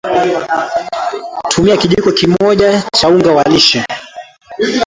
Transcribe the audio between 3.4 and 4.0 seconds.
lishe